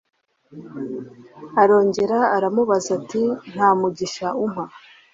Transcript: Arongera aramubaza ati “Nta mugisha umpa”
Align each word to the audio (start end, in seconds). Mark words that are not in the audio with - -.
Arongera 1.61 2.19
aramubaza 2.35 2.89
ati 2.99 3.23
“Nta 3.51 3.69
mugisha 3.79 4.27
umpa” 4.45 4.63